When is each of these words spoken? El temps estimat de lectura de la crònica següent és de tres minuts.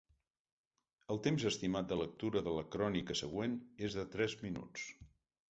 El 1.15 1.19
temps 1.27 1.45
estimat 1.49 1.91
de 1.91 1.97
lectura 1.99 2.43
de 2.49 2.55
la 2.57 2.65
crònica 2.77 3.19
següent 3.21 3.55
és 3.91 4.01
de 4.01 4.09
tres 4.17 4.37
minuts. 4.49 4.91